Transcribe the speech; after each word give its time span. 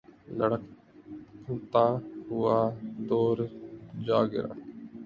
لڑھکتا 0.37 1.85
ہوا 2.29 2.57
دور 3.09 3.37
جا 4.05 4.19
گرا 4.31 4.53